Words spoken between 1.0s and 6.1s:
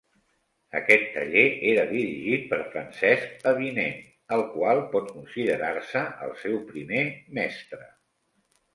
taller era dirigit per Francesc Avinent, el qual pot considerar-se